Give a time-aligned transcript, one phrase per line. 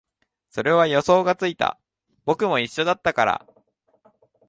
[0.49, 1.79] それは予想がついた、
[2.25, 3.47] 僕も一緒だったから